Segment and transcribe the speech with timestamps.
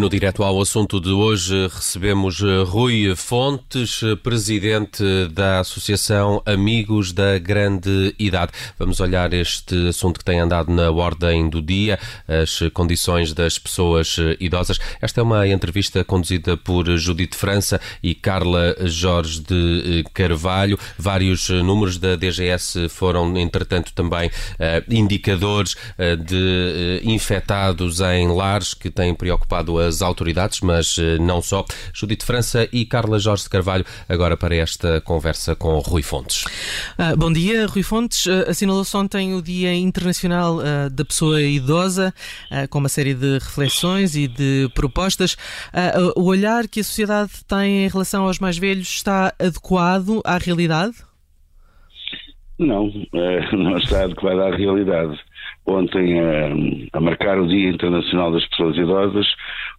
[0.00, 7.12] No direto ao assunto de hoje recebemos eh, Rui Fontes, eh, presidente da Associação Amigos
[7.12, 8.50] da Grande Idade.
[8.78, 14.16] Vamos olhar este assunto que tem andado na ordem do dia, as condições das pessoas
[14.18, 14.78] eh, idosas.
[15.02, 20.78] Esta é uma entrevista conduzida por Judite França e Carla Jorge de Carvalho.
[20.96, 24.30] Vários números da DGS foram, entretanto, também
[24.88, 25.76] indicadores
[26.24, 31.64] de infectados em lares que têm preocupado as autoridades, mas eh, não só.
[31.92, 36.44] Judite França e Carla Jorge de Carvalho, agora para esta conversa com Rui Fontes.
[36.98, 38.26] Uh, bom dia, Rui Fontes.
[38.26, 42.14] Uh, Assinalou-se ontem o Dia Internacional uh, da Pessoa Idosa,
[42.70, 45.36] com uma série de reflexões e de propostas.
[46.16, 50.94] o olhar que a sociedade tem em relação aos mais velhos está adequado à realidade?
[52.58, 52.92] Não,
[53.52, 55.18] não está adequado à realidade.
[55.66, 59.26] Ontem, a, a, marcar o Dia Internacional das Pessoas Idosas,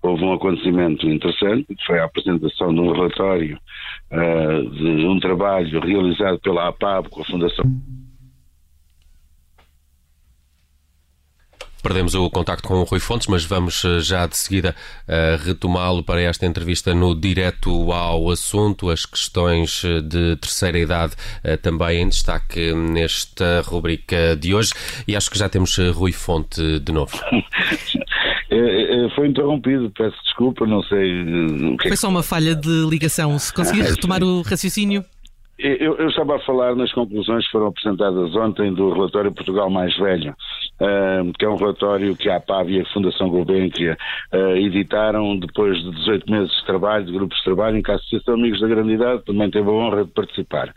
[0.02, 3.58] houve um acontecimento interessante, que foi a apresentação de um relatório
[4.12, 7.66] uh, de um trabalho realizado pela APAB com a Fundação.
[11.82, 14.76] Perdemos o contacto com o Rui Fontes, mas vamos eh, já de seguida
[15.08, 18.92] uh, retomá-lo para esta entrevista no direto ao assunto.
[18.92, 24.74] As questões eh, de terceira idade uh, também em destaque nesta rubrica de hoje.
[25.08, 27.20] E acho que já temos Rui Fonte de novo.
[29.16, 31.22] Foi interrompido, peço desculpa, não sei.
[31.74, 33.38] O que é Foi só uma falha de ligação.
[33.40, 35.06] Se conseguir retomar o raciocínio.
[35.64, 39.95] Eu, eu, estava a falar nas conclusões que foram apresentadas ontem do relatório Portugal Mais
[39.95, 43.95] Velho, uh, que é um relatório que a APAV e a Fundação Gulbenkian
[44.34, 47.95] uh, editaram depois de 18 meses de trabalho, de grupos de trabalho, em que a
[47.95, 50.73] Associação Amigos da Grande Idade também teve a honra de participar.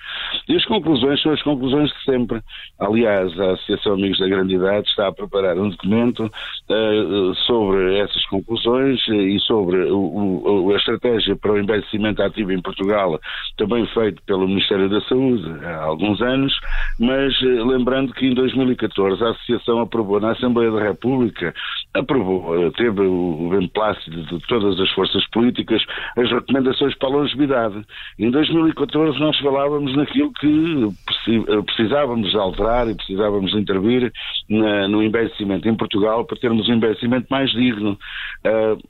[0.46, 2.42] E as conclusões são as conclusões de sempre.
[2.78, 8.22] Aliás, a Associação Amigos da Grande Idade está a preparar um documento uh, sobre essas
[8.26, 13.19] conclusões e sobre a estratégia para o envelhecimento ativo em Portugal,
[13.56, 16.52] também feito pelo Ministério Ministério da Saúde há alguns anos,
[16.98, 21.54] mas eh, lembrando que em 2014 a Associação aprovou na Assembleia da República,
[21.94, 25.82] aprovou, eh, teve o beneplácito de todas as forças políticas,
[26.16, 27.84] as recomendações para a longevidade.
[28.18, 30.88] Em 2014 nós falávamos naquilo que
[31.28, 34.12] eh, precisávamos alterar e precisávamos intervir
[34.48, 37.98] no envelhecimento em Portugal para termos um envelhecimento mais digno.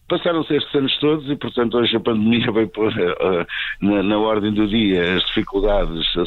[0.08, 2.92] Passaram-se estes anos todos e, portanto, hoje a pandemia veio pôr
[3.80, 5.63] na ordem do dia as dificuldades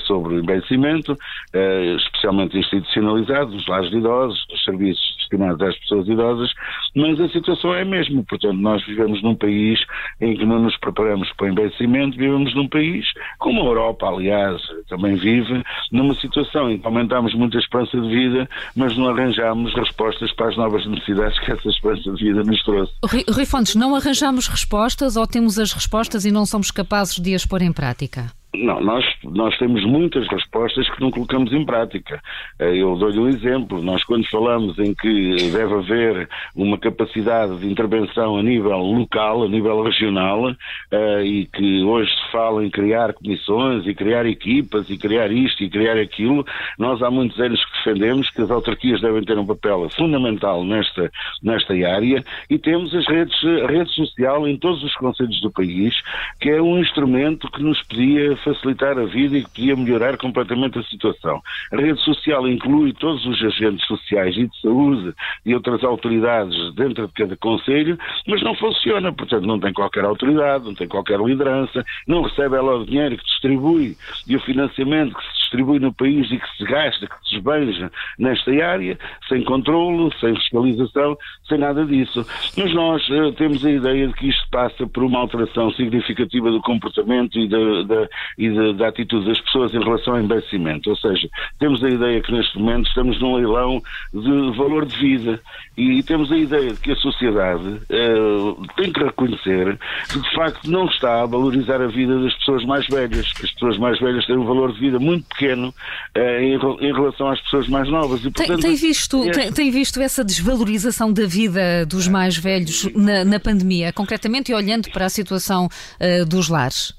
[0.05, 1.17] sobre o envelhecimento,
[1.53, 6.51] eh, especialmente institucionalizados, os lares de idosos, os serviços destinados às pessoas idosas,
[6.95, 8.23] mas a situação é a mesma.
[8.27, 9.79] Portanto, nós vivemos num país
[10.21, 13.05] em que não nos preparamos para o envelhecimento, vivemos num país,
[13.39, 18.07] como a Europa, aliás, também vive, numa situação em que aumentamos muito a esperança de
[18.07, 22.63] vida, mas não arranjamos respostas para as novas necessidades que essa esperança de vida nos
[22.63, 22.93] trouxe.
[23.03, 27.35] Rui, Rui Fontes, não arranjamos respostas ou temos as respostas e não somos capazes de
[27.35, 28.31] as pôr em prática?
[28.63, 32.21] Não, nós, nós temos muitas respostas que não colocamos em prática.
[32.59, 33.81] Eh, eu dou-lhe um exemplo.
[33.81, 39.47] Nós, quando falamos em que deve haver uma capacidade de intervenção a nível local, a
[39.47, 40.51] nível regional,
[40.91, 45.63] eh, e que hoje se fala em criar comissões e criar equipas e criar isto
[45.63, 46.45] e criar aquilo,
[46.79, 51.11] nós há muitos anos que defendemos que as autarquias devem ter um papel fundamental nesta,
[51.43, 55.93] nesta área e temos as redes, a rede social em todos os conselhos do país,
[56.39, 60.79] que é um instrumento que nos podia facilitar a vida e que podia melhorar completamente
[60.79, 61.41] a situação.
[61.73, 65.13] A rede social inclui todos os agentes sociais e de saúde
[65.45, 70.65] e outras autoridades dentro de cada conselho, mas não funciona, portanto não tem qualquer autoridade,
[70.65, 73.97] não tem qualquer liderança, não recebe ela o dinheiro que distribui
[74.27, 77.91] e o financiamento que se distribui no país e que se gasta, que se esbanja
[78.19, 78.97] nesta área,
[79.27, 82.25] sem controle, sem fiscalização, sem nada disso.
[82.57, 86.61] Mas nós uh, temos a ideia de que isto passa por uma alteração significativa do
[86.61, 90.89] comportamento e da, da, e da, da atitude das pessoas em relação ao envelhecimento.
[90.89, 91.29] Ou seja,
[91.59, 93.81] temos a ideia que neste momento estamos num leilão
[94.13, 95.39] de valor de vida
[95.77, 99.77] e temos a ideia de que a sociedade uh, tem que reconhecer
[100.11, 103.51] que de facto não está a valorizar a vida das pessoas mais velhas, que as
[103.51, 107.39] pessoas mais velhas têm um valor de vida muito pequeno uh, em, em, relação às
[107.41, 108.21] pessoas mais novas.
[108.21, 109.31] E, portanto, tem, tem visto, é...
[109.31, 114.55] tem, tem, visto essa desvalorização da vida dos mais velhos na, na pandemia, concretamente e
[114.55, 116.93] olhando para a situação uh, dos lares?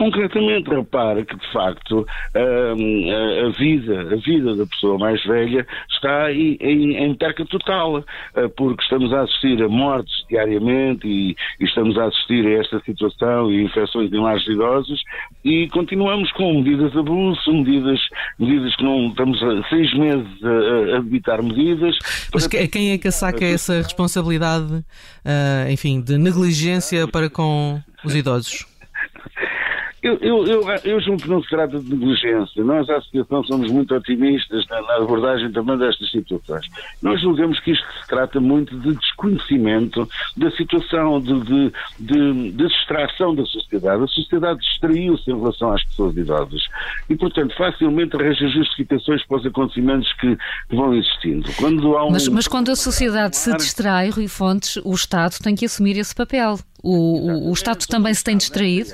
[0.00, 6.32] Concretamente, repara que de facto a, a, vida, a vida da pessoa mais velha está
[6.32, 8.02] em, em, em perca total,
[8.56, 13.52] porque estamos a assistir a mortes diariamente e, e, estamos a assistir a esta situação
[13.52, 15.02] e infecções em lares idosos
[15.44, 18.00] e continuamos com medidas de abuso, medidas,
[18.38, 21.94] medidas que não estamos há seis meses a, a debitar medidas.
[22.32, 28.69] Mas quem é que saca essa responsabilidade, uh, enfim, de negligência para com os idosos?
[30.02, 32.64] Eu, eu, eu, eu julgo que não se trata de negligência.
[32.64, 36.66] Nós, à Associação, somos muito otimistas na, na, abordagem também destas situações.
[37.02, 42.68] Nós julgamos que isto se trata muito de desconhecimento da situação, de, de, de, de
[42.68, 44.02] distração da sociedade.
[44.02, 46.62] A sociedade distraiu-se em relação às pessoas idosas.
[47.08, 50.36] E, portanto, facilmente arranja justificações para os acontecimentos que,
[50.68, 51.50] que vão existindo.
[51.56, 52.10] Quando um...
[52.10, 56.14] mas, mas quando a sociedade se distrai, Rui Fontes, o Estado tem que assumir esse
[56.14, 56.58] papel.
[56.82, 58.90] O, o, Estado também se tem distraído?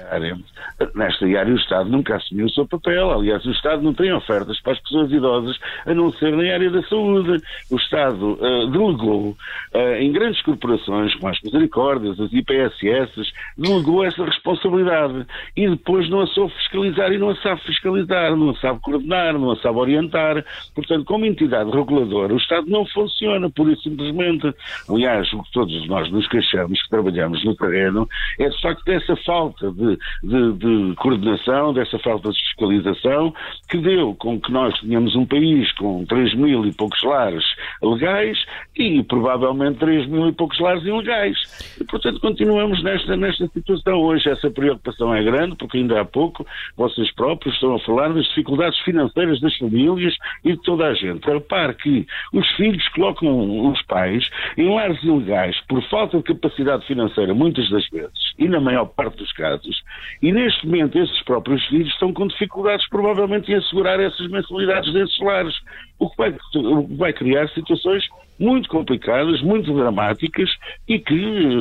[0.94, 3.10] Nesta área o Estado nunca assumiu o seu papel.
[3.10, 5.56] Aliás, o Estado não tem ofertas para as pessoas idosas,
[5.86, 7.42] a não ser na área da saúde.
[7.70, 9.36] O Estado uh, delegou
[9.74, 15.26] uh, em grandes corporações, como as Misericórdias, as IPSS, delegou essa responsabilidade.
[15.56, 19.38] E depois não a soube fiscalizar e não a sabe fiscalizar, não a sabe coordenar,
[19.38, 20.44] não a sabe orientar.
[20.74, 24.52] Portanto, como entidade reguladora, o Estado não funciona, pura e simplesmente.
[24.88, 28.08] Aliás, o que todos nós nos queixamos, que trabalhamos no terreno,
[28.38, 33.34] é de facto dessa falta de, de, de, coordenação, dessa falta de fiscalização,
[33.68, 37.44] que deu com que nós tenhamos um país com 3 mil e poucos lares
[37.82, 38.38] legais
[38.76, 41.36] e provavelmente 3 mil e poucos lares ilegais.
[41.80, 44.00] E, portanto, continuamos nesta, nesta situação.
[44.00, 46.46] Hoje essa preocupação é grande, porque ainda há pouco
[46.76, 50.14] vocês próprios estão a falar das dificuldades financeiras das famílias
[50.44, 51.28] e de toda a gente.
[51.28, 57.34] Repare que os filhos colocam os pais em lares ilegais por falta de capacidade financeira,
[57.34, 59.82] muitas muitas das vezes, e na maior parte dos casos,
[60.22, 65.18] e neste momento esses próprios filhos estão com dificuldades provavelmente em assegurar essas mensalidades desses
[65.20, 65.54] lares,
[65.98, 68.04] o que vai, o que vai criar situações
[68.38, 70.50] muito complicadas, muito dramáticas
[70.88, 71.14] e que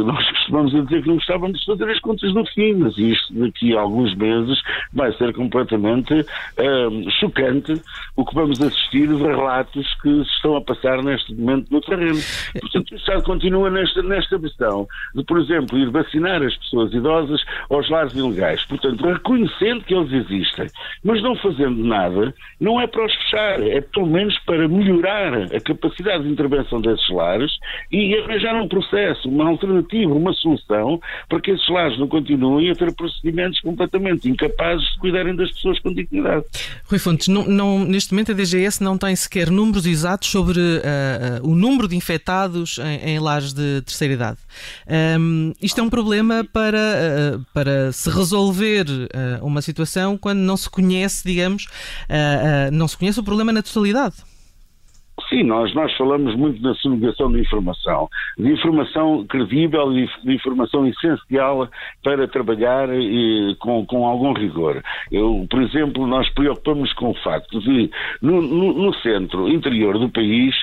[0.04, 3.76] nós costumamos dizer que não gostávamos de fazer as contas no fim, mas isto daqui
[3.76, 4.62] a alguns meses
[4.94, 7.82] vai ser completamente um, chocante
[8.16, 12.20] o que vamos assistir de relatos que se estão a passar neste momento no terreno.
[12.60, 17.42] Portanto, o Estado continua nesta, nesta questão de, por exemplo, ir vacinar as pessoas idosas
[17.70, 18.64] aos lares ilegais.
[18.66, 20.68] Portanto, reconhecendo que eles existem,
[21.04, 25.60] mas não fazendo nada, não é para os fechar, é pelo menos para melhorar a
[25.62, 27.52] capacidade de intervenção intervenção desses lares
[27.92, 32.76] e arranjar um processo, uma alternativa, uma solução para que esses lares não continuem a
[32.76, 36.46] ter procedimentos completamente incapazes de cuidarem das pessoas com dignidade.
[36.86, 41.48] Rui Fontes, não, não, neste momento a DGS não tem sequer números exatos sobre uh,
[41.48, 44.38] o número de infectados em, em lares de terceira idade.
[45.20, 48.86] Um, isto é um problema para, uh, para se resolver
[49.42, 51.68] uma situação quando não se conhece, digamos,
[52.72, 54.16] não se conhece o problema na totalidade.
[55.30, 58.08] Sim, nós, nós falamos muito na sonegação de informação,
[58.38, 61.68] de informação credível e de informação essencial
[62.04, 62.88] para trabalhar
[63.60, 64.84] com, com algum rigor.
[65.12, 67.90] Eu, por exemplo, nós preocupamos com o facto de,
[68.22, 70.56] no, no, no centro interior do país,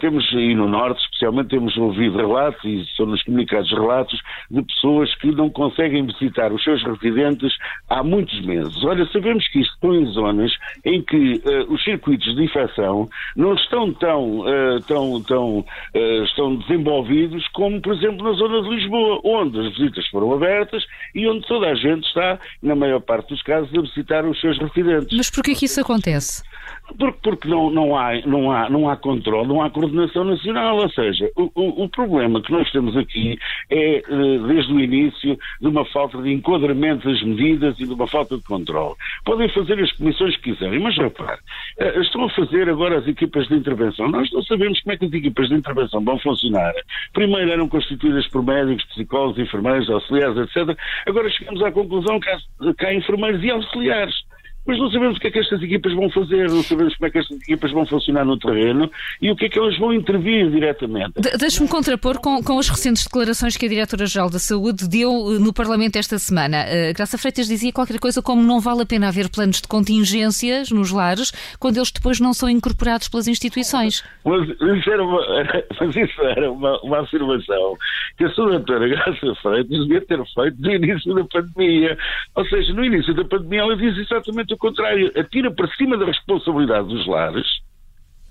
[0.00, 4.20] temos, e no norte especialmente, temos ouvido relatos, e são-nos comunicados relatos,
[4.50, 7.52] de pessoas que não conseguem visitar os seus residentes
[7.88, 8.82] há muitos meses.
[8.84, 10.52] Olha, sabemos que isto estão em zonas
[10.84, 16.56] em que uh, os circuitos de infecção não estão tão, uh, tão, tão uh, estão
[16.56, 20.84] desenvolvidos como, por exemplo, na zona de Lisboa, onde as visitas foram abertas
[21.14, 24.58] e onde toda a gente está, na maior parte dos casos, a visitar os seus
[24.58, 25.16] residentes.
[25.16, 26.42] Mas porquê que isso acontece?
[27.22, 30.76] Porque, não, não, há, não, há, não há controle, não há coordenação nacional.
[30.76, 33.38] Ou seja, o, o, o, problema que nós temos aqui
[33.70, 34.02] é, eh,
[34.46, 38.44] desde o início, de uma falta de enquadramento das medidas e de uma falta de
[38.44, 38.94] controle.
[39.24, 41.40] Podem fazer as comissões que quiserem, mas repare,
[41.78, 44.08] eh, estão a fazer agora as equipas de intervenção.
[44.08, 46.74] Nós não sabemos como é que as equipas de intervenção vão funcionar.
[47.12, 50.76] Primeiro eram constituídas por médicos, psicólogos, enfermeiros, auxiliares, etc.
[51.06, 52.38] Agora chegamos à conclusão que há,
[52.76, 54.31] que há enfermeiros e auxiliares
[54.66, 57.10] mas não sabemos o que é que estas equipas vão fazer, não sabemos como é
[57.10, 58.90] que estas equipas vão funcionar no terreno
[59.20, 61.20] e o que é que elas vão intervir diretamente.
[61.20, 65.38] De Deixe-me contrapor com, com as recentes declarações que a Diretora-Geral da Saúde deu eh,
[65.38, 66.64] no Parlamento esta semana.
[66.64, 70.70] Uh, Graça Freitas dizia qualquer coisa como não vale a pena haver planos de contingências
[70.70, 74.04] nos lares quando eles depois não são incorporados pelas instituições.
[74.24, 75.20] Mas isso era uma,
[75.80, 77.76] mas isso era uma, uma afirmação
[78.16, 81.98] que a doutora Graça Freitas devia ter feito no início da pandemia.
[82.36, 85.12] Ou seja, no início da pandemia ela diz exatamente exatamente o contrário.
[85.16, 87.46] Atira para cima da responsabilidade dos lares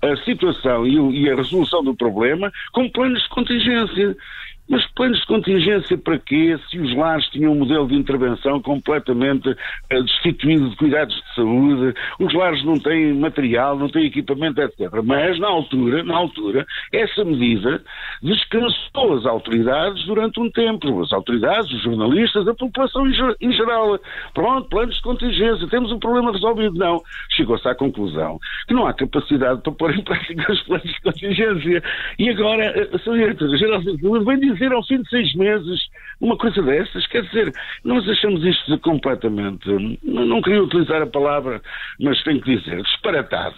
[0.02, 4.16] a situação e, a resolução do problema com planos de contingência.
[4.68, 6.56] Mas planos de contingência para quê?
[6.70, 11.94] Se os lares tinham um modelo de intervenção completamente uh, destituído de cuidados de saúde,
[12.20, 14.88] os lares não têm material, não têm equipamento, etc.
[15.04, 17.82] Mas, na altura, na altura, essa medida
[18.22, 21.02] descansou as autoridades durante um tempo.
[21.02, 23.06] As autoridades, os jornalistas, a população
[23.40, 23.98] em geral.
[24.32, 26.78] Pronto, planos de contingência, temos um problema resolvido.
[26.78, 27.02] Não.
[27.30, 28.38] Chegou-se à conclusão
[28.68, 31.82] que não há capacidade para pôr em prática os planos de contingência.
[32.18, 33.12] E agora, a eh.
[33.12, 35.80] Diretora-Geral de Saúde vem dizer dizer ao fim de seis meses
[36.20, 37.06] uma coisa dessas?
[37.06, 37.52] Quer dizer,
[37.84, 39.68] nós achamos isto completamente,
[40.02, 41.60] não queria utilizar a palavra,
[42.00, 43.56] mas tenho que dizer, disparatado.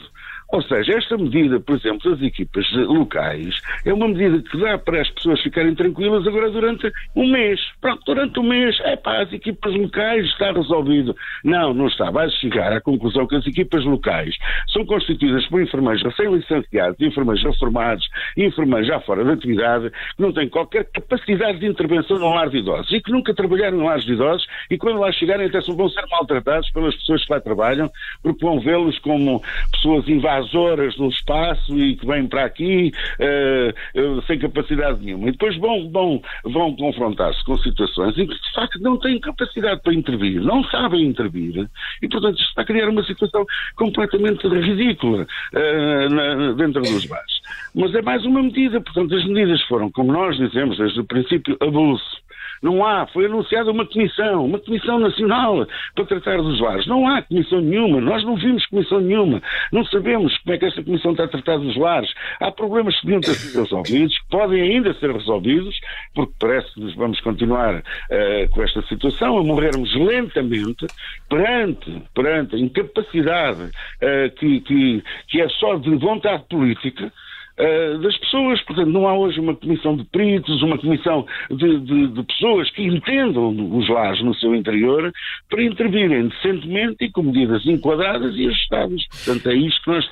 [0.54, 5.00] Ou seja, esta medida, por exemplo, das equipas locais, é uma medida que dá para
[5.00, 7.60] as pessoas ficarem tranquilas agora durante um mês.
[7.80, 11.16] Pronto, durante um mês, é pá, as equipas locais está resolvido.
[11.42, 12.08] Não, não está.
[12.08, 14.36] Vai chegar à conclusão que as equipas locais
[14.72, 20.48] são constituídas por enfermeiros recém-licenciados, enfermeiros reformados, enfermeiros já fora da atividade, que não têm
[20.48, 24.12] qualquer capacidade de intervenção no lar de idosos e que nunca trabalharam no lar de
[24.12, 27.90] idosos e quando lá chegarem até vão ser maltratados pelas pessoas que lá trabalham,
[28.22, 29.42] porque vão vê-los como
[29.72, 35.04] pessoas invasas às horas no espaço e que vêm para aqui uh, uh, sem capacidade
[35.04, 35.28] nenhuma.
[35.28, 39.80] E depois vão, vão, vão confrontar-se com situações em que de facto não têm capacidade
[39.82, 41.68] para intervir, não sabem intervir.
[42.02, 43.44] E portanto isto está a criar uma situação
[43.76, 47.34] completamente ridícula uh, na, dentro dos bares.
[47.74, 51.56] Mas é mais uma medida, portanto as medidas foram, como nós dizemos desde o princípio,
[51.60, 52.23] abuso
[52.64, 53.06] não há.
[53.08, 56.86] Foi anunciada uma comissão, uma comissão nacional para tratar dos lares.
[56.86, 58.00] Não há comissão nenhuma.
[58.00, 59.42] Nós não vimos comissão nenhuma.
[59.70, 62.10] Não sabemos como é que esta comissão está a tratar dos lares.
[62.40, 65.78] Há problemas que deviam ter resolvidos, que podem ainda ser resolvidos,
[66.14, 70.86] porque parece que vamos continuar uh, com esta situação, a morrermos lentamente
[71.28, 77.12] perante, perante a incapacidade uh, que, que, que é só de vontade política
[77.58, 78.60] uh, das pessoas.
[78.62, 82.82] Portanto, não há hoje uma comissão de peritos, uma comissão de, de, de, pessoas que
[82.82, 85.12] entendam os lares no seu interior
[85.48, 89.02] para intervirem decentemente e com medidas enquadradas e ajustadas.
[89.24, 90.04] Portanto, é isto que nós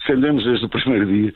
[0.00, 1.34] defendemos desde o primeiro dia.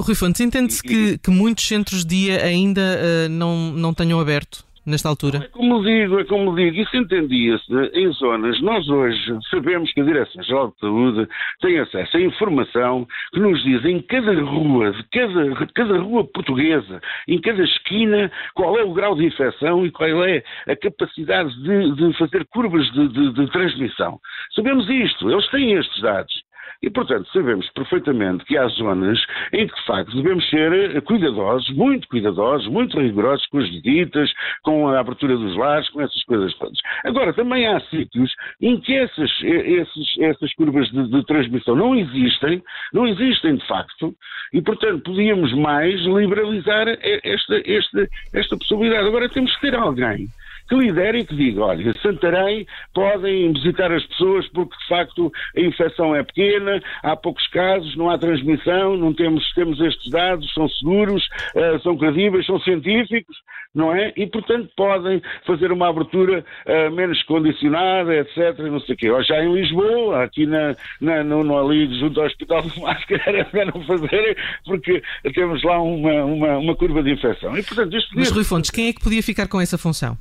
[0.00, 4.64] Rui Fontes, entende-se que, que, muitos centros de dia ainda uh, não, não tenham aberto?
[4.86, 5.38] Nesta altura?
[5.44, 8.60] É como digo, é como digo, isso entendia-se em zonas.
[8.60, 11.28] Nós hoje sabemos que a Direção-Geral de Saúde
[11.60, 17.00] tem acesso a informação que nos diz em cada rua, de cada, cada rua portuguesa,
[17.28, 21.94] em cada esquina, qual é o grau de infecção e qual é a capacidade de,
[21.94, 24.18] de fazer curvas de, de, de transmissão.
[24.54, 26.51] Sabemos isto, eles têm estes dados.
[26.82, 32.08] E, portanto, sabemos perfeitamente que há zonas em que, de facto, devemos ser cuidadosos, muito
[32.08, 36.78] cuidadosos, muito rigorosos com as visitas, com a abertura dos lares, com essas coisas todas.
[37.04, 41.94] Agora, também há sítios em que essas, eh, esses, essas curvas de, de transmissão não
[41.94, 42.62] existem,
[42.92, 44.14] não existem de facto,
[44.52, 46.88] e, portanto, podíamos mais liberalizar
[47.22, 49.06] esta, esta, esta possibilidade.
[49.06, 50.26] Agora, temos que ter alguém
[50.72, 55.60] que lidere e que diga, olha, Santarém podem visitar as pessoas porque de facto a
[55.60, 60.66] infecção é pequena, há poucos casos, não há transmissão, não temos, temos estes dados, são
[60.68, 61.22] seguros,
[61.54, 63.36] uh, são credíveis, são científicos,
[63.74, 64.14] não é?
[64.16, 69.10] E portanto podem fazer uma abertura uh, menos condicionada, etc, não sei o quê.
[69.10, 73.46] Ou já em Lisboa, aqui na, na, no, no, ali junto ao Hospital de Máscara,
[73.52, 75.02] era não fazer, porque
[75.34, 77.56] temos lá uma, uma, uma curva de infecção.
[77.58, 80.16] E, portanto, isto Mas Rui Fontes, quem é que podia ficar com essa função?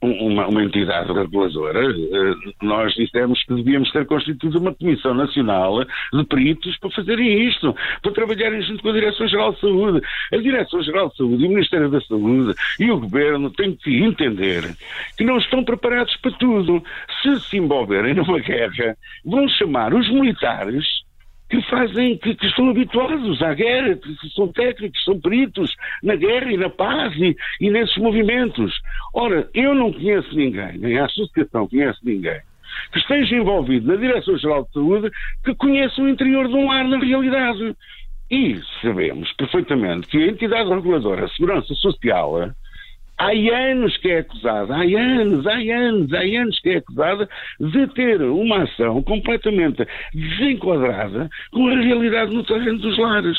[0.00, 6.24] Uma, uma, entidade reguladora, eh, nós dissemos que devíamos ter constituído uma Comissão Nacional de
[6.24, 10.06] Peritos para fazerem isto, para trabalharem junto com a Direção-Geral de Saúde.
[10.32, 14.62] A Direção-Geral de Saúde e o Ministério da Saúde e o Governo têm que entender
[15.16, 16.82] que não estão preparados para tudo.
[17.22, 21.07] Se se envolverem numa guerra, vão chamar os militares
[21.48, 26.52] que fazem, que, que, estão habituados à guerra, que são técnicos, são peritos na guerra
[26.52, 28.74] e na paz e, e nesses movimentos.
[29.14, 32.40] Ora, eu não conheço ninguém, nem a associação conhece ninguém,
[32.92, 35.10] que esteja envolvido na Direção-Geral de Saúde
[35.44, 37.74] que conheça o interior de um lar na realidade.
[38.30, 42.52] E sabemos perfeitamente que a entidade reguladora, a Segurança Social,
[43.18, 47.28] há anos que é acusada, há anos, há anos, há anos que é acusada
[47.60, 53.38] de ter uma ação completamente desenquadrada com a realidade no terreno dos lares.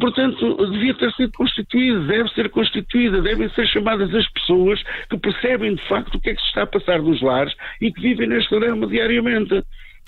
[0.00, 5.74] Portanto, devia ter sido constituída, deve ser constituída, devem ser chamadas as pessoas que percebem
[5.74, 8.28] de facto o que é que se está a passar nos lares e que vivem
[8.28, 9.62] neste drama diariamente.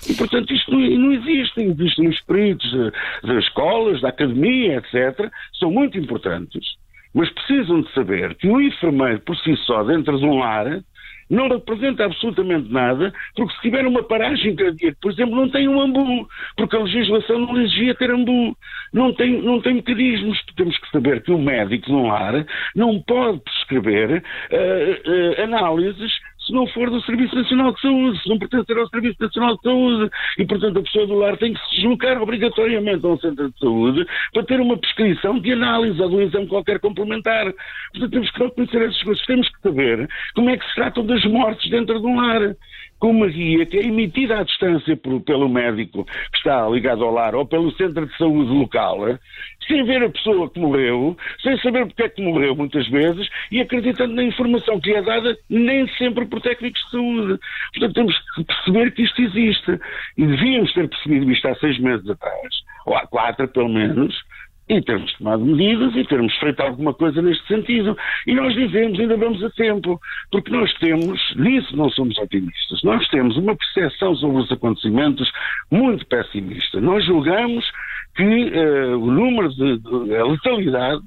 [0.09, 1.61] E, portanto, isto não, não existe.
[1.61, 2.71] Existem os peritos
[3.23, 5.29] das escolas, da academia, etc.
[5.59, 6.65] São muito importantes
[7.15, 10.83] mas precisam de saber que o enfermeiro por si só, dentro de um lar,
[11.29, 15.81] não representa absolutamente nada, porque se tiver uma paragem cardíaca, por exemplo, não tem um
[15.81, 18.55] ambu, porque a legislação não exigia ter ambu.
[18.93, 20.39] Não tem, não tem mecanismos.
[20.55, 22.45] Temos que saber que o médico no lar
[22.75, 26.11] não pode prescrever uh, uh, análises
[26.45, 29.61] se não for do Serviço Nacional de Saúde, se não pertencer ao Serviço Nacional de
[29.63, 30.11] Saúde.
[30.37, 33.59] E, portanto, a pessoa do lar tem que se deslocar obrigatoriamente a um centro de
[33.59, 37.51] saúde para ter uma prescrição de análise ou de um exame qualquer complementar.
[37.91, 39.25] Portanto, temos que conhecer essas coisas.
[39.25, 42.55] Temos que saber como é que se tratam das mortes dentro de um lar
[43.09, 47.35] uma guia que é emitida à distância por, pelo médico que está ligado ao lar
[47.35, 48.99] ou pelo centro de saúde local,
[49.67, 53.61] sem ver a pessoa que morreu, sem saber porque é que morreu muitas vezes e
[53.61, 57.39] acreditando na informação que lhe é dada nem sempre por técnicos de saúde.
[57.73, 59.79] Portanto, temos que perceber que isto existe
[60.17, 64.15] e devíamos ter percebido isto há seis meses atrás, ou há quatro pelo menos,
[64.67, 67.95] e termos tomado medidas e termos feito alguma coisa neste sentido.
[68.25, 69.99] E nós dizemos, ainda vamos a tempo,
[70.31, 75.31] porque nós temos, nisso não somos otimistas, nós temos uma percepção sobre os acontecimentos
[75.71, 76.81] muito pessimista.
[76.81, 77.63] Nós julgamos
[78.15, 81.01] que uh, o número de, de letalidade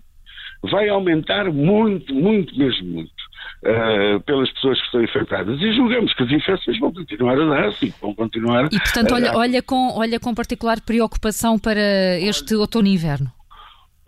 [0.63, 3.19] vai aumentar muito, muito, mesmo muito.
[3.63, 7.93] Uh, pelas pessoas que estão infectadas e julgamos que as infecções vão continuar a dar-se
[8.01, 12.95] vão continuar E portanto olha, olha, com, olha com particular preocupação para este outono e
[12.95, 13.33] inverno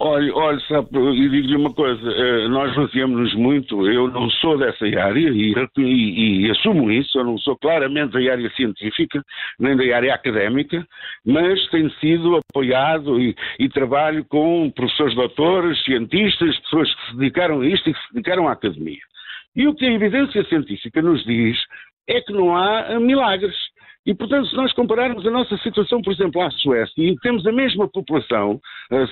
[0.02, 4.86] Olha, olha, sabe, e digo-lhe uma coisa, eh, nós baseamos-nos muito, eu não sou dessa
[4.86, 9.22] área e, e, e, assumo isso, eu não sou claramente da área científica,
[9.58, 10.86] nem da área académica,
[11.22, 17.60] mas tenho sido apoiado e, e trabalho com professores doutores, cientistas, pessoas que se dedicaram
[17.60, 19.02] a isto e que se dedicaram à academia.
[19.54, 21.58] E o que a evidência científica nos diz
[22.08, 23.54] é que não há milagres.
[24.06, 27.52] E, portanto, se nós compararmos a nossa situação, por exemplo, à Suécia, e temos a
[27.52, 28.58] mesma população,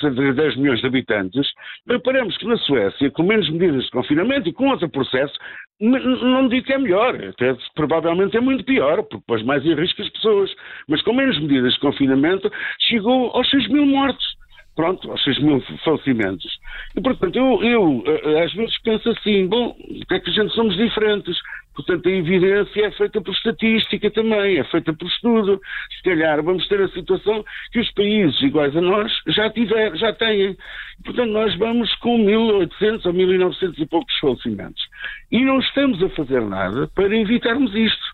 [0.01, 1.47] cerca de 10 milhões de habitantes,
[1.87, 5.35] reparamos que na Suécia, com menos medidas de confinamento e com outro processo,
[5.81, 10.03] não digo que é melhor, até provavelmente é muito pior, porque pôs mais em risco
[10.03, 10.51] as pessoas,
[10.89, 14.39] mas com menos medidas de confinamento, chegou aos 6 mil mortos
[14.79, 16.57] pronto, aos 6 mil falecimentos.
[16.97, 20.55] E, portanto, eu, eu, eh, às vezes penso assim, bom, que é que a gente
[20.55, 21.37] somos diferentes?
[21.79, 25.61] Portanto, a evidência é feita por estatística também, é feita por estudo.
[25.97, 30.13] Se calhar vamos ter a situação que os países iguais a nós já, tiver, já
[30.13, 30.57] têm.
[31.05, 34.83] Portanto, nós vamos com 1.800 ou 1.900 e poucos falecimentos.
[35.31, 38.07] E não estamos a fazer nada para evitarmos isto.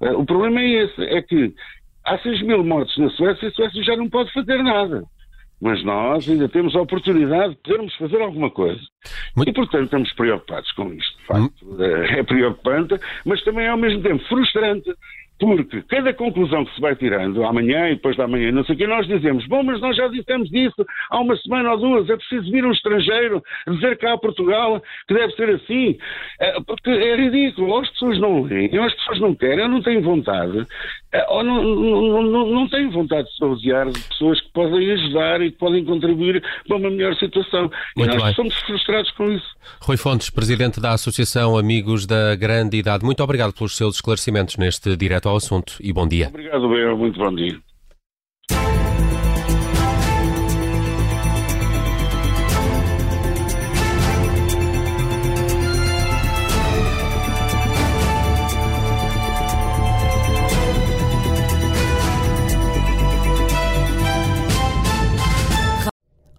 [0.00, 1.52] Eh, o problema é esse, é que
[2.06, 5.04] há 6 mil mortes na Suécia e a Suécia já não pode fazer nada
[5.60, 8.80] mas nós ainda temos a oportunidade de podermos fazer alguma coisa.
[9.36, 9.50] Muito...
[9.50, 11.18] E, portanto, estamos preocupados com isto.
[11.18, 11.76] De facto, hum.
[11.82, 12.94] é preocupante,
[13.24, 14.90] mas também é ao mesmo tempo frustrante,
[15.40, 18.78] porque cada conclusão que se vai tirando, amanhã e depois da manhã, não sei o
[18.78, 22.16] que, nós dizemos, bom, mas nós já dissemos disso há uma semana ou duas, é
[22.16, 25.96] preciso vir um estrangeiro dizer cá a Portugal que deve ser assim,
[26.38, 29.70] é, porque é ridículo, ou as pessoas não leem, ou as pessoas não querem, ou
[29.70, 30.66] não têm vontade,
[31.28, 35.58] ou não, não, não, não têm vontade de sabosear pessoas que podem ajudar e que
[35.58, 37.70] podem contribuir para uma melhor situação.
[37.96, 38.34] Muito e nós bem.
[38.34, 39.46] somos frustrados com isso.
[39.80, 44.96] Rui Fontes, Presidente da Associação Amigos da Grande Idade, muito obrigado pelos seus esclarecimentos neste
[44.96, 46.28] direto ao assunto e bom dia.
[46.28, 47.69] Obrigado, bem, muito bom dia.